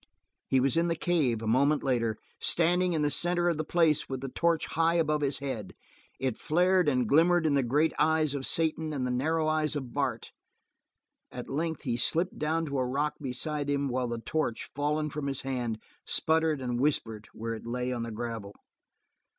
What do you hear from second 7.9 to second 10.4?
eyes of Satan and the narrow eyes of Bart.